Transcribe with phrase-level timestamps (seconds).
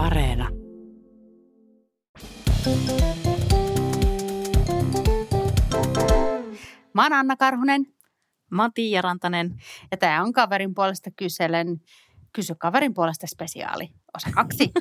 [0.00, 0.48] Areena.
[6.94, 7.86] Mä oon Anna Karhunen
[8.50, 9.54] Mä oon Tiia Rantanen.
[9.90, 11.80] ja tämä on kaverin puolesta kyselen
[12.32, 14.70] Kysy kaverin puolesta spesiaali, osa kaksi.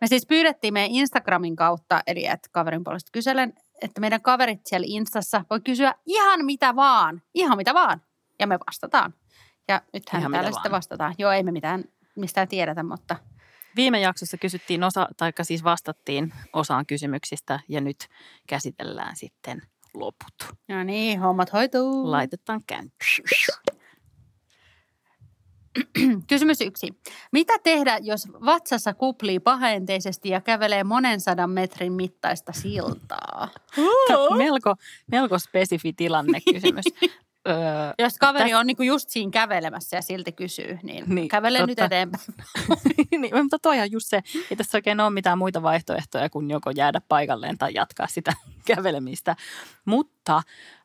[0.00, 3.52] Me siis pyydettiin meidän Instagramin kautta, eli että kaverin puolesta kyselen,
[3.82, 8.02] että meidän kaverit siellä Instassa voi kysyä ihan mitä vaan, ihan mitä vaan,
[8.40, 9.14] ja me vastataan.
[9.68, 11.14] Ja nythän Ihan täällä sitten vastataan.
[11.18, 11.84] Joo, ei me mitään
[12.16, 13.16] mistään tiedetä, mutta
[13.76, 18.08] Viime jaksossa kysyttiin osa, tai siis vastattiin osaan kysymyksistä ja nyt
[18.48, 19.62] käsitellään sitten
[19.94, 20.34] loput.
[20.68, 22.10] no niin, hommat hoituu.
[22.10, 23.24] Laitetaan käyntiin.
[26.28, 26.88] Kysymys yksi.
[27.32, 33.48] Mitä tehdä, jos vatsassa kuplii pahaenteisesti ja kävelee monen sadan metrin mittaista siltaa?
[34.36, 34.74] Melko,
[35.10, 36.84] melko spesifi tilanne kysymys.
[37.48, 37.54] öö,
[37.98, 41.68] Jos kaveri Täs- on niinku just siinä kävelemässä ja silti kysyy, niin, Niin, kävele nyt
[41.68, 41.84] totta.
[41.84, 42.22] eteenpäin.
[43.10, 47.00] niin, mutta toihan just se, ei tässä oikein ole mitään muita vaihtoehtoja kuin joko jäädä
[47.08, 48.32] paikalleen tai jatkaa sitä
[48.66, 49.36] kävelemistä.
[49.84, 50.36] Mutta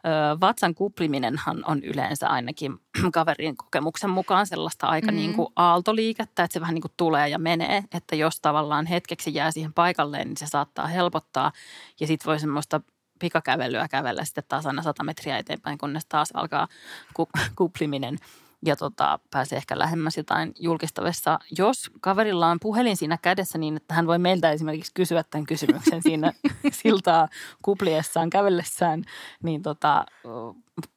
[0.06, 2.74] ö, vatsan kupliminenhan on yleensä ainakin
[3.14, 5.14] kaverin kokemuksen mukaan sellaista aika Mm.
[5.14, 5.18] mm.
[5.18, 7.84] niin kuin aaltoliikettä, että se vähän niin kuin tulee ja menee.
[7.94, 11.52] Että jos tavallaan hetkeksi jää siihen paikalleen, niin se saattaa helpottaa.
[12.00, 12.82] Ja sitten voi semmoista
[13.20, 16.68] pikakävelyä kävellä sitten taas aina 100 metriä eteenpäin, kunnes taas alkaa
[17.14, 18.18] ku- kupliminen
[18.66, 21.40] ja tota, pääsee ehkä lähemmäs jotain julkistavessa.
[21.58, 26.02] Jos kaverilla on puhelin siinä kädessä niin, että hän voi meiltä esimerkiksi kysyä tämän kysymyksen
[26.02, 26.34] siinä
[26.84, 27.28] siltaa
[27.62, 29.04] kupliessaan, kävellessään,
[29.44, 30.06] niin tota,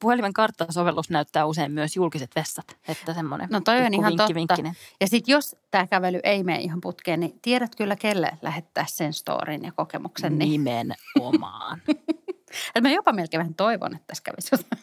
[0.01, 2.77] puhelimen karttasovellus näyttää usein myös julkiset vessat.
[2.89, 4.35] Että semmoinen No toi on ihan vinkki, totta.
[4.35, 4.75] vinkkinen.
[5.01, 9.13] Ja sitten jos tämä kävely ei mene ihan putkeen, niin tiedät kyllä kelle lähettää sen
[9.13, 10.39] storin ja kokemuksen.
[10.39, 10.51] Niin.
[10.51, 11.83] Nimenomaan.
[12.75, 14.83] Et mä jopa melkein vähän toivon, että tässä kävisi jotain.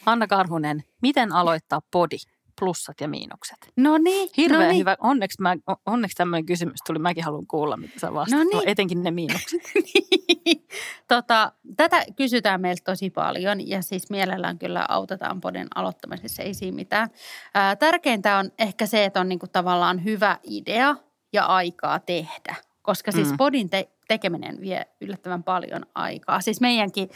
[0.07, 2.17] Anna Karhunen, miten aloittaa podi?
[2.61, 3.57] Plussat ja miinukset.
[3.77, 4.79] No niin, Hirveän no niin.
[4.79, 4.97] hyvä.
[5.01, 6.99] Onneksi, mä, onneksi tämmöinen kysymys tuli.
[6.99, 8.43] Mäkin haluan kuulla, mitä sä vastaat.
[8.43, 8.69] No niin.
[8.69, 9.61] etenkin ne miinukset.
[11.09, 16.75] tota, tätä kysytään meiltä tosi paljon ja siis mielellään kyllä autetaan podin aloittamisessa, ei siinä
[16.75, 17.09] mitään.
[17.55, 20.97] Ää, tärkeintä on ehkä se, että on niinku tavallaan hyvä idea
[21.33, 23.37] ja aikaa tehdä, koska siis Mm.
[23.37, 26.41] podin te- tekeminen vie yllättävän paljon aikaa.
[26.41, 27.11] Siis meidänkin,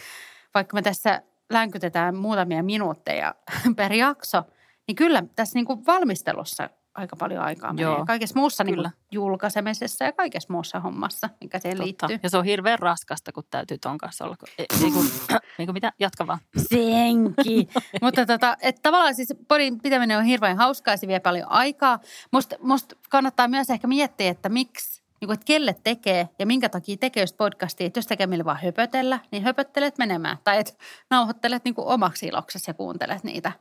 [0.54, 3.34] vaikka me tässä länkytetään muutamia minuutteja
[3.76, 4.42] per jakso,
[4.86, 7.82] niin kyllä tässä niinku valmistelussa aika paljon aikaa menee.
[7.82, 8.90] Joo, kaikessa muussa niinku kyllä.
[9.10, 12.06] julkaisemisessa ja kaikessa muussa hommassa, mikä siihen Totta.
[12.06, 12.20] liittyy.
[12.22, 14.36] Ja se on hirveän raskasta, kun täytyy ton kanssa olla.
[14.58, 15.06] Ei, ei kun,
[15.58, 15.92] ei kun mitä?
[16.00, 16.38] Jatka vaan.
[16.56, 17.68] Senki.
[18.02, 22.00] Mutta tota, että tavallaan siis podin pitäminen on hirveän hauskaa ja se vie paljon aikaa.
[22.30, 26.68] Musta must kannattaa myös ehkä miettiä, että miksi, niin kuin, että kelle tekee ja minkä
[26.68, 27.86] takia tekee just podcastia.
[27.86, 30.38] Että jos tekee millä vaan höpötellä, niin höpöttelet menemään.
[30.44, 30.72] Tai että
[31.10, 33.52] nauhoittelet niin kuin omaksi iloksesi ja kuuntelet niitä.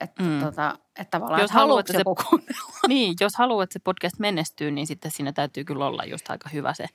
[0.00, 0.40] Että Mm.
[0.40, 2.78] tota, et tavallaan, Jos haluat, että se- joku kuunnella.
[2.88, 6.48] Niin, jos haluat, että se podcast menestyy, niin sitten siinä täytyy kyllä olla just aika
[6.48, 6.86] hyvä se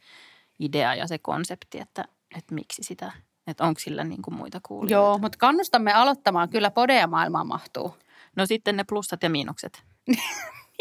[0.59, 2.05] idea ja se konsepti, että,
[2.37, 3.11] että miksi sitä,
[3.47, 4.93] että onko sillä niin kuin muita kuulijoita.
[4.93, 6.49] Joo, mutta kannustamme aloittamaan.
[6.49, 7.97] Kyllä podeja maailmaan mahtuu.
[8.35, 9.83] No sitten ne plussat ja miinukset.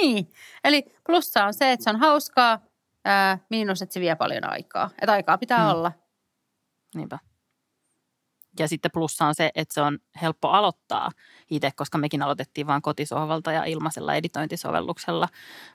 [0.03, 0.31] Niin,
[0.65, 2.59] eli plussa on se, että se on hauskaa,
[3.05, 4.91] ää, miinus, että se vie paljon aikaa.
[5.03, 5.71] Että aikaa pitää Mm.
[5.71, 5.93] olla.
[6.95, 7.19] Niinpä.
[8.59, 11.11] Ja sitten plussa on se, että se on helppo aloittaa
[11.51, 15.29] itse, koska mekin aloitettiin vain kotisohvalta ja ilmaisella editointisovelluksella,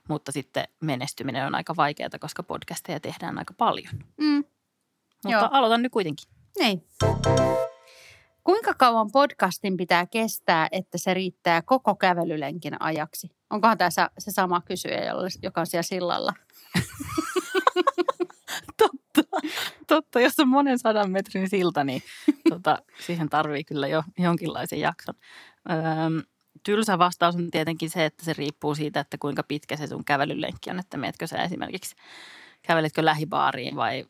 [0.08, 3.92] mutta sitten menestyminen on aika vaikeaa, koska podcasteja tehdään aika paljon.
[4.20, 4.44] Mm,
[5.24, 5.48] Mutta Joo.
[5.52, 6.28] aloitan nyt kuitenkin.
[6.58, 6.86] niin.
[8.44, 13.30] Kuinka kauan podcastin pitää kestää, että se riittää koko kävelylenkin ajaksi?
[13.50, 15.00] Onkohan tämä se sama kysyjä,
[15.42, 16.32] joka on siellä sillalla?
[19.86, 20.20] Totta.
[20.20, 22.02] Jos on monen sadan metrin silta, niin
[22.48, 25.14] tota, siihen tarvii kyllä jo jonkinlaisen jakson.
[25.70, 26.22] Öö,
[26.62, 30.70] tylsä vastaus on tietenkin se, että se riippuu siitä, että kuinka pitkä se sun kävelylenkki
[30.70, 30.78] on.
[30.78, 31.96] Että meetkö sä esimerkiksi,
[32.62, 34.04] käveletkö lähibaariin vai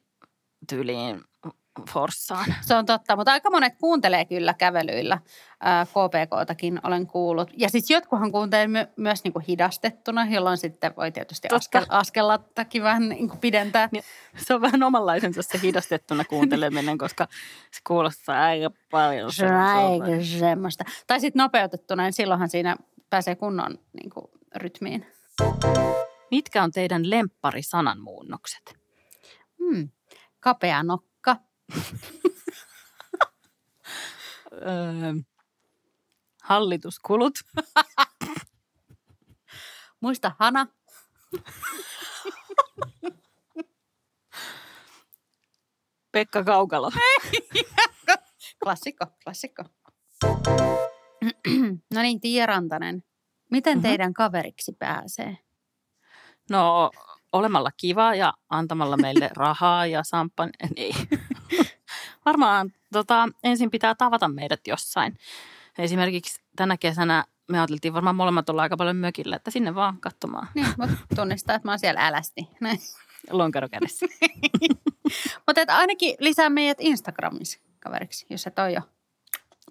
[0.69, 1.21] tyyliin
[1.91, 2.55] Forssaan?
[2.61, 5.19] Se on totta, mutta aika monet kuuntelee kyllä kävelyillä.
[5.85, 7.51] KPKtakin olen kuullut.
[7.57, 11.56] Ja siis jotkuhan kuuntelee my- myös niin kuin hidastettuna, jolloin sitten voi tietysti Totta.
[11.79, 13.88] askel, askellattakin vähän niin kuin pidentää.
[13.93, 14.05] Niin,
[14.37, 17.29] Se on vähän omanlaisensa se hidastettuna kuunteleminen, koska
[17.71, 19.32] se kuulostaa aika paljon.
[19.32, 20.85] Se aika semmoista.
[21.06, 22.76] Tai sitten nopeutettuna, niin silloinhan siinä
[23.11, 24.26] pääsee kunnon niin kuin,
[24.56, 25.06] rytmiin.
[26.31, 28.75] Mitkä on teidän lempparisananmuunnokset?
[29.59, 29.88] Hmm.
[30.41, 31.13] Kapea nokka.
[34.52, 35.12] Öö,
[36.43, 37.34] hallituskulut.
[40.00, 40.66] Muista hana.
[46.12, 46.90] Pekka Kaukalo.
[48.62, 49.62] Klassikko, klassikko.
[51.94, 53.05] no niin, Tiia Rantanen.
[53.50, 53.82] Miten Mhm.
[53.82, 55.38] teidän kaveriksi pääsee?
[56.50, 56.90] No
[57.32, 60.50] olemalla kiva ja antamalla meille rahaa ja samppan.
[60.76, 60.93] Ei.
[62.25, 65.19] Varmaan tota, ensin pitää tavata meidät jossain.
[65.79, 70.49] Esimerkiksi tänä kesänä me ajateltiin varmaan molemmat olla aika paljon mökillä, että sinne vaan katsomaan
[70.55, 72.49] Niin, mutta tunnistaa, että mä oon siellä älästi.
[72.61, 72.79] Näin.
[73.31, 74.06] lonkero kädessä.
[75.47, 78.81] Mutta et ainakin lisää meidät Instagramissa kaveriksi, jos et ole jo.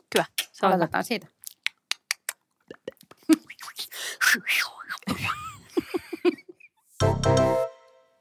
[0.10, 0.66] Kyllä, se.
[0.66, 1.28] Aloitetaan siitä.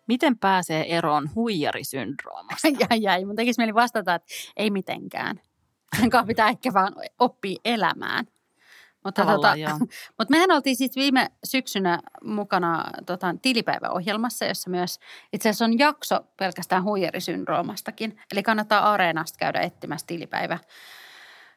[0.09, 2.42] Miten pääsee eroon huijarisyndroomasta?
[2.91, 3.25] Jäi, jäi.
[3.25, 5.41] Mun tekisi mieli vastata, että ei mitenkään.
[6.01, 8.27] Sen kanssa pitää ehkä vaan oppia elämään.
[9.05, 9.55] Mutta, tota,
[10.19, 14.99] mutta mehän oltiin siis viime syksynä mukana tota, tilipäiväohjelmassa, jossa myös
[15.33, 18.19] itse asiassa on jakso pelkästään huijarisyndroomastakin.
[18.33, 20.59] Eli kannattaa Areenasta käydä etsimässä tilipäivä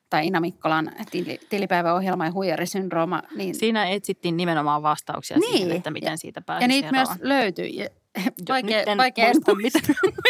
[0.09, 3.24] tai Ina Mikkolan tili, tilipäiväohjelma ja huijarisyndrooma.
[3.36, 5.57] Niin, Siinä etsittiin nimenomaan vastauksia Niin.
[5.57, 7.07] siihen, että miten siitä pääsee ja niitä eroon.
[7.07, 7.86] myös löytyi.
[8.50, 9.79] Vaikea, nyt en vaikea muista, mitä.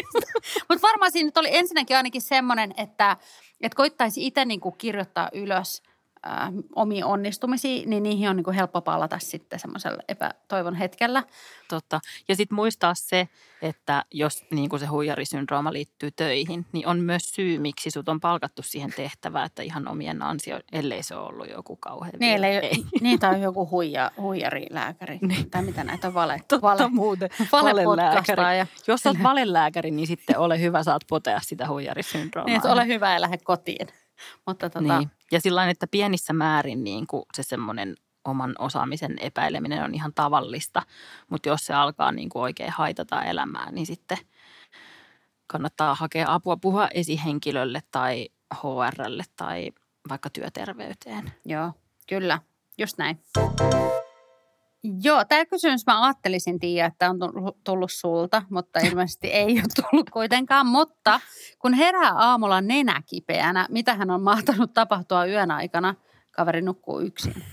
[0.69, 3.17] Mutta varmaan siinä nyt oli ensinnäkin ainakin semmoinen, että,
[3.61, 5.81] että koittaisi itse niinku kirjoittaa ylös
[6.27, 11.23] äh, omiin onnistumisiin, niin niihin on niinku helppo palata sitten semmoisella epätoivon hetkellä.
[11.69, 11.99] Totta.
[12.27, 13.27] Ja sitten muistaa se,
[13.61, 18.19] että jos niin kuin se huijarisyndrooma liittyy töihin, niin on myös syy, miksi sut on
[18.19, 22.45] palkattu siihen tehtävään, että ihan omien ansio, ellei se ole ollut joku kauhean Niin, eli
[22.45, 22.71] Ei.
[23.01, 25.49] niitä on joku huija, huijarilääkäri, Niin.
[25.49, 27.29] tai mitä näitä on, vale, Totta vale, muuten.
[27.51, 28.57] Valelääkäri.
[28.57, 32.57] Ja, Jos olet valelääkäri, niin sitten ole hyvä, saat potea sitä huijarisyndroomaa.
[32.59, 33.87] niin, ole hyvä ja lähde kotiin.
[34.47, 35.11] Mutta tota, Niin.
[35.31, 37.95] Ja sillä että pienissä määrin niin kuin se semmoinen
[38.25, 40.81] oman osaamisen epäileminen on ihan tavallista,
[41.29, 44.17] mutta jos se alkaa niin kuin oikein haitata elämää, niin sitten
[45.47, 48.29] kannattaa hakea apua, puhua esihenkilölle tai
[48.63, 49.71] HRlle tai
[50.09, 51.31] vaikka työterveyteen.
[51.45, 51.71] Joo,
[52.09, 52.39] kyllä.
[52.77, 53.19] Just näin.
[55.03, 57.19] Joo, tämä kysymys mä ajattelisin, Tiia, että on
[57.63, 60.65] tullut- sulta, mutta ilmeisesti ei ole tullut kuitenkaan.
[60.67, 61.19] Mutta
[61.59, 65.95] kun herää aamulla nenä kipeänä, mitä hän on mahtanut tapahtua yön aikana?
[66.31, 67.33] Kaveri nukkuu yksin.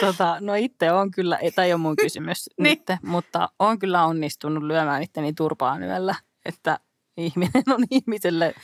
[0.00, 2.78] Tota, no itse on kyllä, tämä ei ole mun kysymys Niin.
[2.88, 6.14] nyt, mutta on kyllä onnistunut lyömään itteni turpaan yöllä,
[6.44, 6.78] että
[7.16, 8.54] ihminen on ihmiselle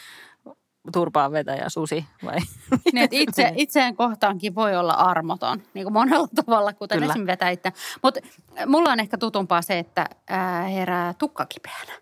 [0.93, 2.37] turpaan vetäjä susi vai?
[2.93, 7.12] Niin, itse, itseään kohtaankin voi olla armoton, niin kuin monella tavalla, kuten Kyllä.
[7.12, 7.27] esim.
[7.27, 7.73] vetä itse.
[8.03, 8.21] Mutta
[8.67, 11.93] mulla on ehkä tutumpaa se, että ää, herää tukka kipeänä.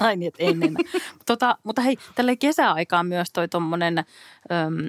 [0.00, 0.74] Ai niin, että ennen.
[1.26, 4.04] tota, mutta hei, tälle kesäaikaan myös toi tommonen, äm,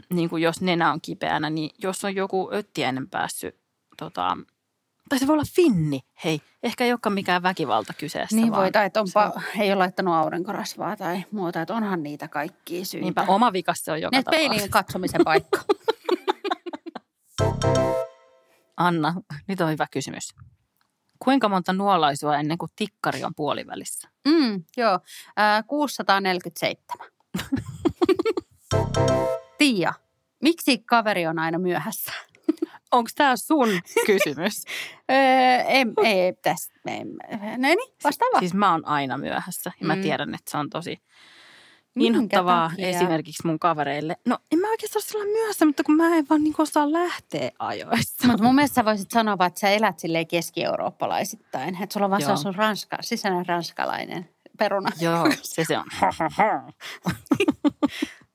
[0.10, 3.56] niin kuin jos nenä on kipeänä, niin jos on joku öttiäinen päässyt,
[3.98, 4.38] tota,
[5.10, 8.36] tai se voi olla finni, hei, ehkä ei olekaan mikään väkivalta kyseessä.
[8.36, 12.04] Niin vaan voi, tai että se onpa, ei ole laittanut aurinkorasvaa tai muuta, että onhan
[12.04, 13.04] niitä kaikkia syitä.
[13.04, 15.60] Niinpä oma vikas se on joka Niin, peiliin katsomisen paikka.
[18.78, 19.14] Anna,
[19.48, 20.36] nyt on hyvä kysymys.
[21.20, 24.10] Kuinka monta nuolaisua ennen kuin tikkari on puolivälissä?
[24.28, 25.00] Mm, joo,
[25.40, 27.10] äh, 647.
[29.58, 29.94] Tiia,
[30.42, 32.12] miksi kaveri on aina myöhässä?
[32.98, 33.70] Onko tämä sun
[34.06, 34.64] kysymys?
[35.12, 35.18] Öö,
[35.68, 38.42] ei, ei, tästä, ei, no niin, vastaa vaan.
[38.42, 40.02] siis mä oon aina myöhässä ja mä Mm.
[40.02, 40.98] tiedän, että se on tosi
[42.00, 44.16] inhottavaa esimerkiksi mun kavereille.
[44.26, 48.28] No en mä oikeastaan olla myöhässä, mutta kun mä en vaan niin osaa lähteä ajoissa.
[48.28, 51.84] Mutta mun mielestä sä voisit sanoa että sä elät silleen keski-eurooppalaisittain.
[51.84, 54.90] Että sulla on vaan sun ranska, sisäinen ranskalainen peruna.
[55.02, 55.86] Joo, se se on.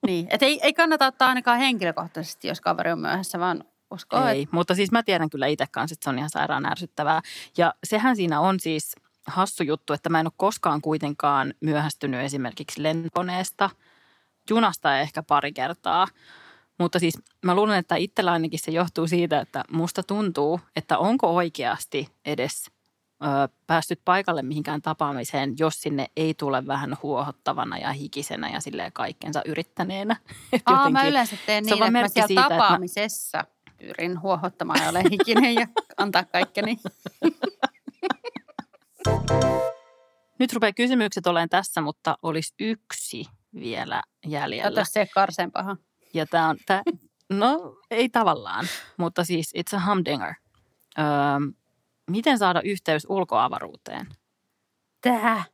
[0.07, 4.49] Niin, että ei, ei kannata ottaa ainakaan henkilökohtaisesti, jos kaveri on myöhässä, vaan uskoo, Ei,
[4.51, 7.23] mutta siis mä tiedän kyllä itse kanssa, että se on ihan sairaan ärsyttävää.
[7.57, 8.95] Ja sehän siinä on siis
[9.27, 13.71] hassu juttu, että mä en ole koskaan kuitenkaan myöhästynyt esimerkiksi lentokoneesta.
[14.51, 16.07] Junasta ehkä pari kertaa.
[16.79, 21.35] Mutta siis mä luulen, että itsellä ainakin se johtuu siitä, että musta tuntuu, että onko
[21.37, 22.71] oikeasti edes
[23.25, 28.93] ö, päässyt paikalle mihinkään tapaamiseen, jos sinne ei tule vähän huohottavana ja hikisenä ja silleen
[28.93, 30.17] kaikkensa yrittäneenä.
[30.67, 33.45] Aa, mä yleensä teen niin, että mä siellä siitä, että mä- tapaamisessa
[33.81, 36.79] pyrin huohottamaan ja olen hikinen ja antaa kaikkeni.
[40.39, 44.69] Nyt rupeaa kysymykset olemaan tässä, mutta olisi yksi vielä jäljellä.
[44.69, 45.77] Ota se karsen paha.
[46.15, 46.83] Ja tämä on, tää,
[47.31, 50.35] no ei tavallaan, mutta siis it's a humdinger.
[50.99, 51.05] Öö,
[52.11, 54.07] miten saada yhteys ulkoavaruuteen?
[55.01, 55.45] Tää.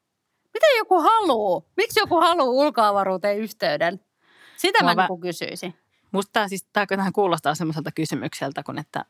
[0.55, 1.69] Mitä joku haluu?
[1.77, 4.01] Miksi joku haluu ulkoavaruuteen yhteyden?
[4.57, 5.75] Sitä Mua mä vä- niin kysyisin.
[6.17, 9.05] Musta tämä siis, tämähän kuulostaa semmoiselta kysymykseltä, kun että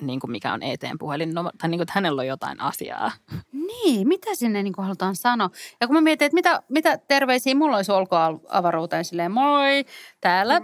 [0.00, 3.12] niin kuin mikä on eteen puhelin, no, tai niin kuin, että hänellä on jotain asiaa.
[3.52, 5.50] Niin, mitä sinne niin kuin halutaan sanoa?
[5.80, 9.84] Ja kun mä mietin, että mitä, mitä terveisiä mulla olisi ulkoavaruuteen silleen, moi,
[10.20, 10.60] täällä.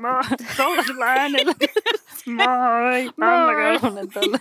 [0.56, 1.52] Tuollaisella äänellä.
[2.38, 3.78] moi, moi.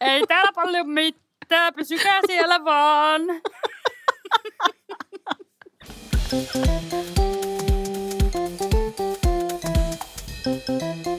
[0.00, 3.22] Ei täällä paljon mitään, pysykää siellä vaan.
[10.44, 11.11] Música